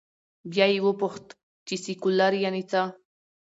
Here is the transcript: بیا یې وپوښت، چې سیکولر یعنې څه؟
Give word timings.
بیا 0.51 0.65
یې 0.73 0.79
وپوښت، 0.85 1.25
چې 1.67 1.75
سیکولر 1.83 2.33
یعنې 2.43 2.63
څه؟ 2.71 2.81